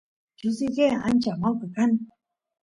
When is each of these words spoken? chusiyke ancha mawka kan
chusiyke 0.37 0.85
ancha 1.07 1.31
mawka 1.41 1.67
kan 1.75 1.91